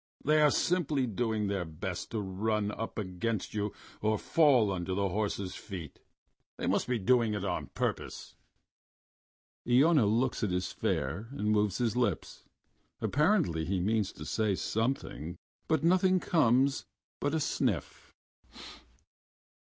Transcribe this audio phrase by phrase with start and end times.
[0.25, 5.09] "They are simply doing their best to run up against you or fall under the
[5.09, 5.99] horse's feet.
[6.57, 8.33] They must be doing it on purpose."
[9.69, 12.45] Iona looks as his fare and moves his lips....
[12.99, 15.37] Apparently he means to say something,
[15.67, 16.87] but nothing comes
[17.19, 18.15] but a sniff.